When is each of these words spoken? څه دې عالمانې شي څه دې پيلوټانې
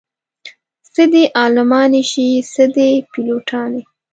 څه 0.93 1.03
دې 1.13 1.23
عالمانې 1.39 2.03
شي 2.11 2.27
څه 2.53 2.63
دې 2.75 2.89
پيلوټانې 3.11 3.81